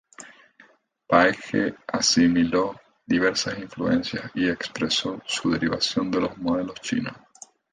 Baekje 1.11 1.61
asimiló 1.93 2.71
diversas 3.05 3.59
influencias 3.59 4.31
y 4.33 4.49
expresó 4.49 5.21
su 5.27 5.51
derivación 5.51 6.09
de 6.09 6.21
los 6.21 6.35
modelos 6.39 6.81
chinos. 6.81 7.13